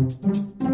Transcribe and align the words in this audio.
Música 0.00 0.69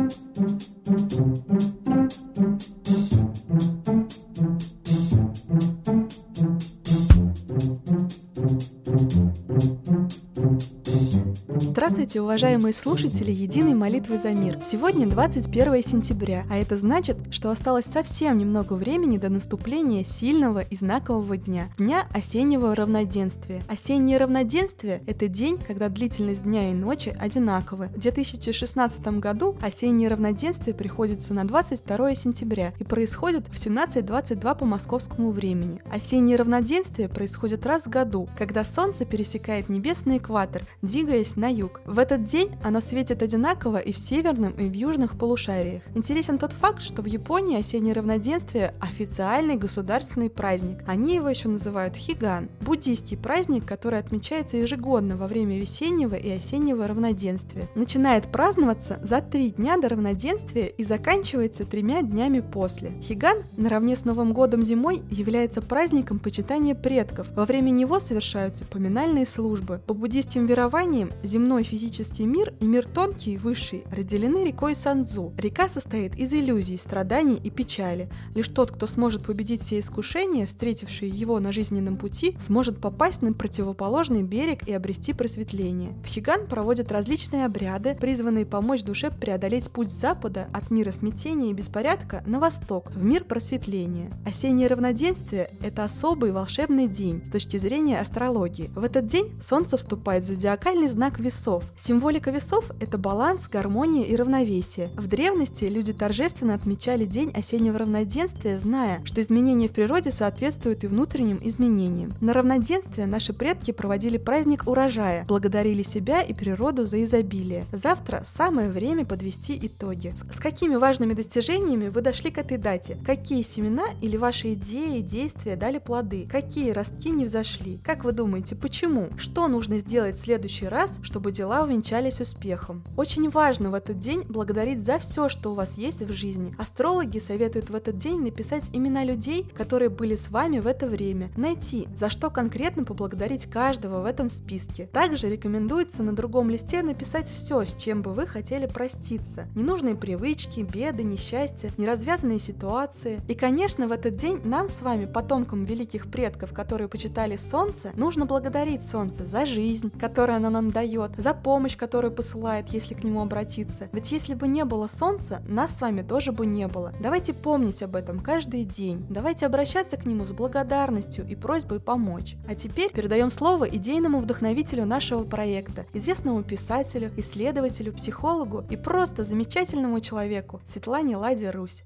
Здравствуйте, 12.17 12.21
уважаемые 12.23 12.73
слушатели 12.73 13.31
Единой 13.31 13.75
молитвы 13.75 14.17
за 14.17 14.31
мир. 14.31 14.59
Сегодня 14.65 15.07
21 15.07 15.83
сентября, 15.83 16.47
а 16.51 16.57
это 16.57 16.77
значит, 16.77 17.19
что 17.31 17.51
осталось 17.51 17.85
совсем 17.85 18.39
немного 18.39 18.73
времени 18.73 19.19
до 19.19 19.29
наступления 19.29 20.03
сильного 20.03 20.61
и 20.61 20.77
знакового 20.77 21.37
дня– 21.37 21.69
Дня 21.77 22.07
осеннего 22.15 22.75
равноденствия. 22.75 23.63
Осеннее 23.69 24.17
равноденствие– 24.17 25.03
это 25.07 25.29
день, 25.29 25.59
когда 25.59 25.91
длительность 25.91 26.45
дня 26.45 26.71
и 26.71 26.73
ночи 26.73 27.15
одинаковы. 27.19 27.91
В 27.95 28.01
2016 28.01 29.07
году 29.19 29.55
осеннее 29.61 30.09
равноденствие 30.09 30.75
приходится 30.75 31.35
на 31.35 31.47
22 31.47 32.15
сентября 32.15 32.73
и 32.79 32.85
происходит 32.85 33.47
в 33.49 33.57
17.22 33.57 34.59
по 34.59 34.65
московскому 34.65 35.33
времени. 35.33 35.83
Осеннее 35.91 36.39
равноденствие 36.39 37.11
происходит 37.11 37.67
раз 37.67 37.83
в 37.83 37.91
году, 37.91 38.27
когда 38.39 38.65
Солнце 38.65 39.05
пересекает 39.05 39.69
небесный 39.69 40.17
экватор, 40.17 40.63
двигаясь 40.81 41.37
на 41.37 41.53
юг. 41.53 41.83
В 41.85 42.06
этот 42.07 42.25
день 42.25 42.53
оно 42.63 42.79
светит 42.79 43.21
одинаково 43.21 43.79
и 43.79 43.91
в 43.91 43.99
северном, 43.99 44.53
и 44.53 44.69
в 44.69 44.73
южных 44.73 45.19
полушариях. 45.19 45.83
Интересен 45.97 46.39
тот 46.39 46.53
факт, 46.53 46.81
что 46.81 47.03
в 47.03 47.07
Японии 47.07 47.59
осеннее 47.59 47.95
равноденствие– 47.95 48.75
официальный 48.81 49.57
государственный 49.57 50.31
праздник. 50.31 50.79
Они 50.87 51.17
его 51.17 51.29
еще 51.29 51.49
называют 51.49 51.97
Хиган– 51.97 52.49
буддийский 52.61 53.17
праздник, 53.17 53.65
который 53.65 53.99
отмечается 53.99 54.57
ежегодно 54.57 55.17
во 55.17 55.27
время 55.27 55.59
весеннего 55.59 56.15
и 56.15 56.31
осеннего 56.31 56.87
равноденствия. 56.87 57.67
Начинает 57.75 58.31
праздноваться 58.31 59.01
за 59.03 59.21
три 59.21 59.51
дня 59.51 59.77
до 59.77 59.89
равноденствия 59.89 60.67
и 60.67 60.85
заканчивается 60.85 61.67
тремя 61.67 62.03
днями 62.03 62.39
после. 62.39 62.93
Хиган, 63.03 63.39
наравне 63.57 63.97
с 63.97 64.05
Новым 64.05 64.33
годом 64.33 64.63
зимой, 64.63 65.03
является 65.11 65.61
праздником 65.61 66.21
почитания 66.21 66.77
предков. 66.77 67.27
Во 67.35 67.47
время 67.47 67.71
него 67.71 67.99
совершаются 67.99 68.65
поминальные 68.65 69.27
службы. 69.27 69.81
По 69.89 69.95
буддийским 69.95 70.47
верованиям, 70.47 71.11
земной 71.25 71.65
физический 71.65 71.86
мир 72.19 72.55
и 72.61 72.67
мир 72.67 72.87
тонкий 72.87 73.35
и 73.35 73.39
высший 73.39 73.85
разделены 73.91 74.45
рекой 74.45 74.77
Сандзу. 74.77 75.33
Река 75.37 75.69
состоит 75.69 76.17
из 76.17 76.33
иллюзий, 76.33 76.79
страданий 76.79 77.41
и 77.43 77.51
печали. 77.51 78.09
Лишь 78.35 78.49
тот, 78.49 78.71
кто 78.71 78.87
сможет 78.87 79.25
победить 79.25 79.63
все 79.63 79.79
искушения, 79.79 80.47
встретившие 80.47 81.11
его 81.11 81.39
на 81.41 81.53
жизненном 81.53 81.97
пути, 81.97 82.37
сможет 82.41 82.81
попасть 82.81 83.23
на 83.23 83.33
противоположный 83.33 84.23
берег 84.23 84.67
и 84.69 84.73
обрести 84.73 85.13
просветление. 85.13 85.93
В 86.05 86.09
Хиган 86.09 86.47
проводят 86.47 86.93
различные 86.93 87.47
обряды, 87.47 87.95
призванные 87.95 88.47
помочь 88.47 88.83
душе 88.83 89.11
преодолеть 89.11 89.71
путь 89.71 89.91
с 89.91 90.01
запада 90.01 90.49
от 90.53 90.71
мира 90.71 90.93
смятения 90.93 91.51
и 91.51 91.55
беспорядка 91.55 92.23
на 92.27 92.41
восток, 92.41 92.91
в 92.93 93.03
мир 93.03 93.25
просветления. 93.25 94.11
Осеннее 94.25 94.69
равноденствие– 94.69 95.51
это 95.63 95.85
особый 95.85 96.33
волшебный 96.33 96.89
день 96.89 97.23
с 97.25 97.31
точки 97.31 97.57
зрения 97.57 98.01
астрологии. 98.01 98.71
В 98.75 98.85
этот 98.85 99.07
день 99.07 99.33
Солнце 99.41 99.77
вступает 99.77 100.25
в 100.25 100.29
зодиакальный 100.29 100.89
знак 100.89 101.19
весов. 101.19 101.65
Символика 101.79 102.31
весов– 102.31 102.71
это 102.81 102.97
баланс, 102.97 103.49
гармония 103.49 104.07
и 104.07 104.17
равновесие. 104.17 104.89
В 104.97 105.07
древности 105.09 105.67
люди 105.67 105.93
торжественно 105.93 106.55
отмечали 106.55 107.05
день 107.05 107.31
осеннего 107.35 107.79
равноденствия, 107.79 108.59
зная, 108.59 109.03
что 109.05 109.21
изменения 109.21 109.69
в 109.69 109.73
природе 109.73 110.11
соответствуют 110.11 110.85
и 110.85 110.87
внутренним 110.87 111.39
изменениям. 111.43 112.15
На 112.23 112.33
равноденствие 112.33 113.07
наши 113.07 113.35
предки 113.35 113.73
проводили 113.73 114.17
праздник 114.17 114.67
урожая, 114.67 115.27
благодарили 115.27 115.83
себя 115.83 116.23
и 116.23 116.33
природу 116.33 116.87
за 116.87 117.05
изобилие. 117.05 117.67
Завтра 117.73 118.23
самое 118.25 118.71
время 118.71 119.05
подвести 119.05 119.59
итоги. 119.61 120.15
С 120.35 120.41
какими 120.41 120.77
важными 120.77 121.13
достижениями 121.13 121.89
вы 121.89 122.01
дошли 122.01 122.31
к 122.31 122.39
этой 122.39 122.57
дате? 122.57 122.97
Какие 123.05 123.43
семена 123.43 123.85
или 124.01 124.17
ваши 124.17 124.55
идеи 124.55 125.01
и 125.01 125.03
действия 125.03 125.57
дали 125.57 125.79
плоды? 125.79 126.27
Какие 126.31 126.71
ростки 126.71 127.11
не 127.11 127.27
взошли? 127.27 127.79
Как 127.85 128.03
вы 128.03 128.13
думаете, 128.13 128.57
почему? 128.57 129.11
Что 129.19 129.47
нужно 129.47 129.77
сделать 129.77 130.17
в 130.17 130.23
следующий 130.23 130.69
раз, 130.69 130.99
чтобы 131.03 131.33
дела 131.33 131.66
увенчались 131.67 132.21
успехом? 132.21 132.83
Очень 132.97 133.29
важно 133.29 133.71
в 133.71 133.75
этот 133.75 133.99
день 133.99 134.23
благодарить 134.29 134.85
за 134.85 134.99
все, 134.99 135.29
что 135.29 135.51
у 135.53 135.55
вас 135.55 135.77
есть 135.77 136.01
в 136.03 136.13
жизни. 136.13 136.55
Астрологи 136.59 137.19
советуют 137.19 137.71
в 137.71 137.75
этот 137.75 137.97
день 137.97 138.23
написать 138.23 138.71
имена 138.73 139.05
людей, 139.05 139.45
которые 139.55 139.91
были 139.91 140.15
с 140.15 140.31
вами 140.31 140.61
в 140.61 140.67
это 140.67 140.87
время, 140.87 141.31
найти, 141.37 141.89
за 141.97 142.09
что 142.09 142.31
конкретно 142.31 142.85
поблагодарить 142.85 143.47
каждого 143.47 144.01
в 144.01 144.07
этом 144.07 144.31
списке. 144.31 144.87
Также 144.93 145.29
рекомендуется 145.29 146.03
на 146.03 146.15
другом 146.15 146.51
листе 146.51 146.83
написать 146.83 147.29
все, 147.29 147.65
с 147.65 147.75
чем 147.75 148.03
бы 148.03 148.13
вы 148.13 148.27
хотели 148.27 148.67
проститься. 148.67 149.49
Ненужные 149.55 149.97
привычки, 149.97 150.61
беды, 150.61 151.03
несчастья, 151.03 151.71
неразвязанные 151.77 152.39
ситуации. 152.39 153.21
И, 153.29 153.35
конечно, 153.35 153.89
в 153.89 153.93
этот 153.93 154.17
день 154.17 154.41
нам 154.45 154.69
с 154.69 154.83
вами, 154.83 155.07
потомкам 155.07 155.65
великих 155.65 156.07
предков, 156.07 156.53
которые 156.53 156.89
почитали 156.89 157.37
Солнце, 157.37 157.91
нужно 157.97 158.25
благодарить 158.25 158.87
Солнце 158.87 159.27
за 159.27 159.47
жизнь, 159.47 159.91
которую 159.99 160.37
оно 160.37 160.51
нам 160.51 160.71
дает, 160.71 161.11
за 161.17 161.35
помощь, 161.35 161.56
которую 161.77 162.13
посылает, 162.13 162.69
если 162.69 162.95
к 162.95 163.03
нему 163.03 163.23
обратиться. 163.23 163.89
Ведь 163.93 164.13
если 164.13 164.35
бы 164.35 164.47
не 164.49 164.65
было 164.65 164.87
Солнца, 164.87 165.43
нас 165.49 165.77
с 165.77 165.81
вами 165.81 166.03
тоже 166.03 166.33
бы 166.33 166.47
не 166.47 166.69
было. 166.69 166.93
Давайте 167.01 167.33
помнить 167.33 167.83
об 167.83 167.97
этом 167.97 168.21
каждый 168.21 168.65
день. 168.65 169.07
Давайте 169.09 169.47
обращаться 169.47 169.97
к 169.97 170.05
нему 170.05 170.25
с 170.25 170.33
благодарностью 170.33 171.27
и 171.27 171.35
просьбой 171.35 171.81
помочь. 171.81 172.37
А 172.47 172.55
теперь 172.55 172.93
передаем 172.93 173.31
слово 173.31 173.65
идейному 173.65 174.21
вдохновителю 174.21 174.85
нашего 174.85 175.25
проекта, 175.25 175.87
известному 175.95 176.43
писателю, 176.43 177.11
исследователю, 177.17 177.93
психологу 177.93 178.65
и 178.71 178.77
просто 178.77 179.25
замечательному 179.25 180.01
человеку 180.01 180.61
Светлане 180.67 181.17
Ладе 181.17 181.51
Русь. 181.51 181.85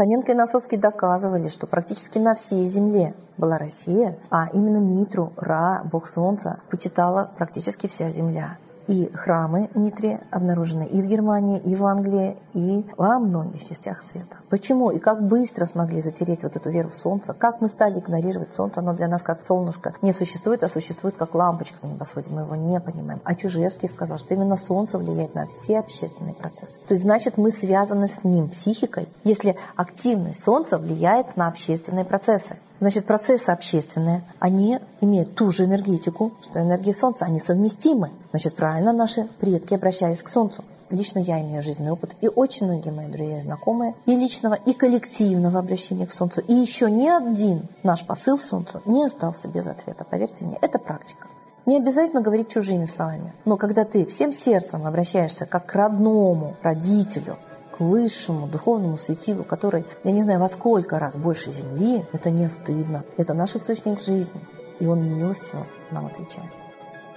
Фоменко 0.00 0.32
и 0.32 0.34
Носовский 0.34 0.78
доказывали, 0.78 1.48
что 1.48 1.66
практически 1.66 2.18
на 2.18 2.34
всей 2.34 2.64
Земле 2.64 3.12
была 3.36 3.58
Россия, 3.58 4.16
а 4.30 4.48
именно 4.54 4.78
Митру, 4.78 5.30
Ра, 5.36 5.82
бог 5.92 6.08
солнца, 6.08 6.60
почитала 6.70 7.30
практически 7.36 7.86
вся 7.86 8.08
Земля. 8.08 8.56
И 8.90 9.08
храмы 9.14 9.70
Митри 9.76 10.18
обнаружены 10.32 10.82
и 10.82 11.00
в 11.00 11.06
Германии, 11.06 11.60
и 11.60 11.76
в 11.76 11.86
Англии, 11.86 12.36
и 12.54 12.84
во 12.96 13.20
многих 13.20 13.62
частях 13.62 14.02
света. 14.02 14.38
Почему 14.48 14.90
и 14.90 14.98
как 14.98 15.22
быстро 15.22 15.64
смогли 15.64 16.00
затереть 16.00 16.42
вот 16.42 16.56
эту 16.56 16.70
веру 16.70 16.88
в 16.88 16.96
Солнце? 16.96 17.32
Как 17.32 17.60
мы 17.60 17.68
стали 17.68 18.00
игнорировать 18.00 18.52
Солнце? 18.52 18.80
Оно 18.80 18.92
для 18.92 19.06
нас 19.06 19.22
как 19.22 19.40
солнышко 19.40 19.94
не 20.02 20.12
существует, 20.12 20.64
а 20.64 20.68
существует 20.68 21.16
как 21.16 21.36
лампочка 21.36 21.76
на 21.86 21.92
небосводе. 21.92 22.32
Мы 22.32 22.40
его 22.40 22.56
не 22.56 22.80
понимаем. 22.80 23.20
А 23.22 23.36
Чужевский 23.36 23.88
сказал, 23.88 24.18
что 24.18 24.34
именно 24.34 24.56
Солнце 24.56 24.98
влияет 24.98 25.36
на 25.36 25.46
все 25.46 25.78
общественные 25.78 26.34
процессы. 26.34 26.80
То 26.80 26.94
есть, 26.94 27.04
значит, 27.04 27.38
мы 27.38 27.52
связаны 27.52 28.08
с 28.08 28.24
ним 28.24 28.48
психикой, 28.48 29.08
если 29.22 29.54
активность 29.76 30.42
Солнца 30.42 30.78
влияет 30.78 31.36
на 31.36 31.46
общественные 31.46 32.04
процессы. 32.04 32.58
Значит, 32.80 33.04
процессы 33.04 33.50
общественные, 33.50 34.22
они 34.38 34.78
имеют 35.02 35.34
ту 35.34 35.50
же 35.50 35.66
энергетику, 35.66 36.32
что 36.40 36.60
энергия 36.60 36.94
Солнца, 36.94 37.26
они 37.26 37.38
совместимы. 37.38 38.10
Значит, 38.30 38.56
правильно 38.56 38.92
наши 38.92 39.28
предки 39.38 39.74
обращались 39.74 40.22
к 40.22 40.28
Солнцу. 40.28 40.64
Лично 40.88 41.18
я 41.18 41.40
имею 41.42 41.62
жизненный 41.62 41.92
опыт, 41.92 42.16
и 42.20 42.28
очень 42.28 42.66
многие 42.66 42.90
мои 42.90 43.06
друзья 43.06 43.38
и 43.38 43.42
знакомые, 43.42 43.94
и 44.06 44.16
личного, 44.16 44.54
и 44.54 44.72
коллективного 44.72 45.58
обращения 45.58 46.06
к 46.06 46.12
Солнцу. 46.12 46.40
И 46.40 46.54
еще 46.54 46.90
ни 46.90 47.06
один 47.06 47.68
наш 47.82 48.04
посыл 48.04 48.38
Солнцу 48.38 48.80
не 48.86 49.04
остался 49.04 49.46
без 49.46 49.66
ответа. 49.66 50.04
Поверьте 50.04 50.46
мне, 50.46 50.58
это 50.60 50.78
практика. 50.78 51.28
Не 51.66 51.76
обязательно 51.76 52.22
говорить 52.22 52.48
чужими 52.48 52.84
словами. 52.84 53.32
Но 53.44 53.56
когда 53.58 53.84
ты 53.84 54.06
всем 54.06 54.32
сердцем 54.32 54.86
обращаешься 54.86 55.44
как 55.44 55.66
к 55.66 55.74
родному 55.74 56.54
родителю, 56.62 57.36
высшему 57.80 58.46
духовному 58.46 58.98
светилу, 58.98 59.42
который, 59.42 59.84
я 60.04 60.12
не 60.12 60.22
знаю, 60.22 60.38
во 60.38 60.48
сколько 60.48 60.98
раз 60.98 61.16
больше 61.16 61.50
Земли, 61.50 62.04
это 62.12 62.30
не 62.30 62.48
стыдно. 62.48 63.04
Это 63.16 63.34
наш 63.34 63.56
источник 63.56 64.00
жизни. 64.00 64.40
И 64.78 64.86
он 64.86 65.02
милостиво 65.02 65.66
нам 65.90 66.06
отвечает. 66.06 66.50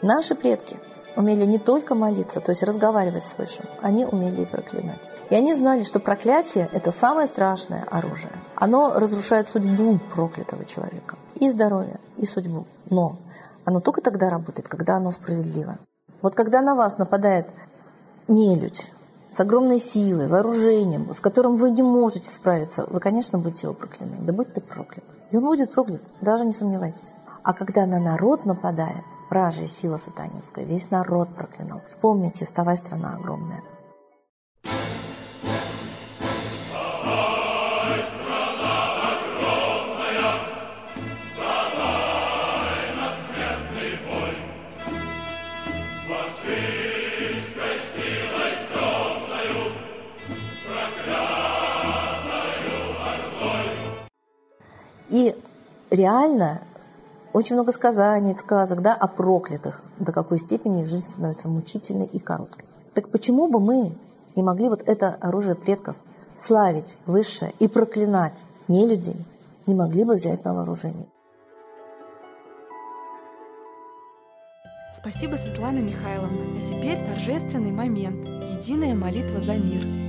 Наши 0.02 0.36
предки 0.36 0.78
умели 1.16 1.46
не 1.46 1.60
только 1.60 1.96
молиться, 1.96 2.42
то 2.42 2.52
есть 2.52 2.64
разговаривать 2.64 3.24
с 3.24 3.38
Высшим, 3.38 3.66
они 3.82 4.06
умели 4.06 4.42
и 4.42 4.46
проклинать. 4.46 5.10
И 5.30 5.36
они 5.36 5.54
знали, 5.54 5.84
что 5.84 6.00
проклятие– 6.00 6.70
это 6.74 6.92
самое 6.92 7.28
страшное 7.28 7.86
оружие. 7.90 8.32
Оно 8.56 8.94
разрушает 8.96 9.48
судьбу 9.48 10.00
проклятого 10.14 10.66
человека. 10.66 11.16
И 11.36 11.50
здоровье, 11.50 12.00
и 12.18 12.26
судьбу. 12.26 12.66
Но 12.90 13.18
оно 13.66 13.80
только 13.80 14.02
тогда 14.02 14.30
работает, 14.30 14.68
когда 14.68 14.96
оно 14.96 15.12
справедливо. 15.12 15.78
Вот 16.22 16.36
когда 16.36 16.62
на 16.62 16.76
вас 16.76 16.98
нападает 16.98 17.48
нелюдь, 18.28 18.92
с 19.34 19.40
огромной 19.40 19.80
силой, 19.80 20.28
вооружением, 20.28 21.12
с 21.12 21.20
которым 21.20 21.56
вы 21.56 21.72
не 21.72 21.82
можете 21.82 22.30
справиться, 22.30 22.86
вы, 22.88 23.00
конечно, 23.00 23.40
будете 23.40 23.66
его 23.66 23.74
проклинать. 23.74 24.24
Да 24.24 24.32
будь 24.32 24.54
ты 24.54 24.62
проклят. 24.62 25.04
И 25.32 25.38
он 25.38 25.46
будет 25.46 25.72
проклят, 25.72 26.02
даже 26.22 26.46
не 26.46 26.54
сомневайтесь. 26.54 27.16
А 27.42 27.54
когда 27.54 27.88
на 27.88 28.00
народ 28.00 28.46
нападает, 28.46 29.04
вражья 29.32 29.66
сила 29.66 29.98
сатанинская, 29.98 30.66
весь 30.66 30.92
народ 30.92 31.30
проклинал. 31.36 31.82
Вспомните, 31.88 32.46
вставай, 32.46 32.78
страна 32.78 33.16
огромная. 33.16 33.64
И 55.10 55.36
реально 55.90 56.62
очень 57.34 57.56
много 57.56 57.72
сказаний, 57.72 58.36
сказок 58.36 58.82
да, 58.82 58.94
о 58.94 59.08
проклятых, 59.08 59.82
до 60.00 60.12
какой 60.12 60.40
степени 60.40 60.84
их 60.84 60.88
жизнь 60.88 61.12
становится 61.12 61.48
мучительной 61.48 62.06
и 62.06 62.20
короткой. 62.20 62.66
Так 62.94 63.10
почему 63.10 63.48
бы 63.48 63.60
мы 63.60 63.92
не 64.36 64.44
могли 64.44 64.70
вот 64.70 64.84
это 64.86 65.18
оружие 65.20 65.56
предков 65.56 65.96
славить 66.36 66.98
высшее 67.06 67.54
и 67.60 67.68
проклинать 67.68 68.46
не 68.68 68.88
людей, 68.88 69.26
не 69.66 69.74
могли 69.74 70.04
бы 70.04 70.16
взять 70.16 70.46
на 70.46 70.54
вооружение? 70.54 71.08
Спасибо, 74.96 75.36
Светлана 75.36 75.80
Михайловна. 75.80 76.58
А 76.58 76.62
теперь 76.62 77.04
торжественный 77.04 77.72
момент. 77.72 78.26
Единая 78.26 78.94
молитва 78.94 79.42
за 79.42 79.56
мир. 79.56 80.03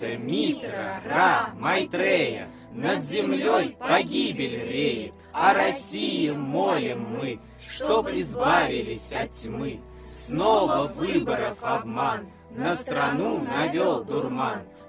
Солнце, 0.00 0.16
Митра, 0.16 1.02
Ра, 1.04 1.50
Майтрея, 1.58 2.48
Над 2.72 3.04
землей 3.04 3.76
погибель 3.78 4.68
реет, 4.68 5.12
О 5.32 5.52
России 5.52 6.30
молим 6.30 7.06
мы, 7.10 7.40
Чтоб 7.60 8.08
избавились 8.08 9.12
от 9.12 9.32
тьмы. 9.32 9.80
Снова 10.10 10.86
выборов 10.86 11.58
обман, 11.62 12.26
На 12.50 12.74
страну 12.74 13.40
навел 13.44 14.04
дурман. 14.04 14.60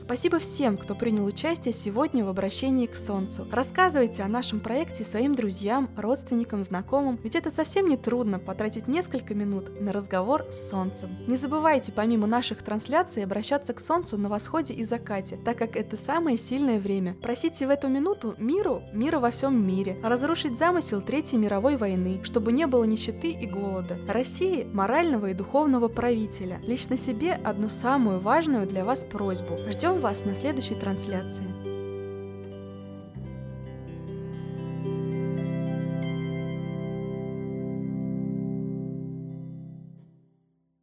Спасибо 0.00 0.38
всем, 0.38 0.78
кто 0.78 0.94
принял 0.94 1.26
участие 1.26 1.74
сегодня 1.74 2.24
в 2.24 2.28
обращении 2.28 2.86
к 2.86 2.96
Солнцу. 2.96 3.46
Рассказывайте 3.52 4.22
о 4.22 4.28
нашем 4.28 4.60
проекте 4.60 5.04
своим 5.04 5.34
друзьям, 5.34 5.90
родственникам, 5.94 6.62
знакомым, 6.62 7.20
ведь 7.22 7.36
это 7.36 7.50
совсем 7.50 7.86
не 7.86 7.98
трудно 7.98 8.38
потратить 8.38 8.88
несколько 8.88 9.34
минут 9.34 9.78
на 9.78 9.92
разговор 9.92 10.46
с 10.50 10.70
Солнцем. 10.70 11.18
Не 11.28 11.36
забывайте 11.36 11.92
помимо 11.92 12.26
наших 12.26 12.62
трансляций 12.62 13.22
обращаться 13.22 13.74
к 13.74 13.80
Солнцу 13.80 14.16
на 14.16 14.30
восходе 14.30 14.72
и 14.72 14.84
закате, 14.84 15.36
так 15.44 15.58
как 15.58 15.76
это 15.76 15.98
самое 15.98 16.38
сильное 16.38 16.80
время. 16.80 17.14
Просите 17.20 17.66
в 17.66 17.70
эту 17.70 17.88
минуту 17.88 18.34
миру, 18.38 18.82
мира 18.94 19.18
во 19.18 19.30
всем 19.30 19.64
мире, 19.64 19.98
разрушить 20.02 20.58
замысел 20.58 21.02
Третьей 21.02 21.38
мировой 21.38 21.76
войны, 21.76 22.20
чтобы 22.24 22.52
не 22.52 22.66
было 22.66 22.84
нищеты 22.84 23.32
и 23.32 23.46
голода. 23.46 23.98
России 24.08 24.64
морального 24.64 25.26
и 25.26 25.34
духовного 25.34 25.88
правителя. 25.88 26.58
Лично 26.66 26.96
себе 26.96 27.34
одну 27.34 27.68
самую 27.68 28.18
важную 28.18 28.66
для 28.66 28.86
вас 28.86 29.04
просьбу. 29.04 29.58
Ждем 29.90 30.00
вас 30.00 30.24
на 30.24 30.36
следующей 30.36 30.76
трансляции. 30.76 31.69